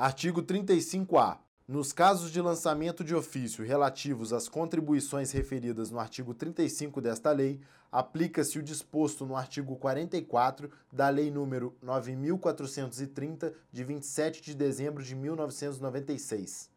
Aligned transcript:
Artigo 0.00 0.44
35-A. 0.44 1.40
Nos 1.66 1.92
casos 1.92 2.30
de 2.30 2.40
lançamento 2.40 3.02
de 3.02 3.16
ofício 3.16 3.64
relativos 3.64 4.32
às 4.32 4.48
contribuições 4.48 5.32
referidas 5.32 5.90
no 5.90 5.98
artigo 5.98 6.32
35 6.32 7.00
desta 7.00 7.32
lei, 7.32 7.60
aplica-se 7.90 8.60
o 8.60 8.62
disposto 8.62 9.26
no 9.26 9.34
artigo 9.34 9.74
44 9.74 10.70
da 10.92 11.08
Lei 11.08 11.32
nº 11.32 11.72
9430 11.82 13.52
de 13.72 13.82
27 13.82 14.40
de 14.40 14.54
dezembro 14.54 15.02
de 15.02 15.16
1996. 15.16 16.70